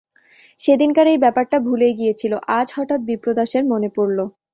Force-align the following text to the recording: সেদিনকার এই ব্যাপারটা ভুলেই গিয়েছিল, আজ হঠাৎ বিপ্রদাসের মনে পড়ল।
সেদিনকার 0.59 1.07
এই 1.09 1.19
ব্যাপারটা 1.23 1.57
ভুলেই 1.67 1.97
গিয়েছিল, 1.99 2.33
আজ 2.57 2.67
হঠাৎ 2.77 2.99
বিপ্রদাসের 3.09 3.63
মনে 3.71 3.89
পড়ল। 3.95 4.19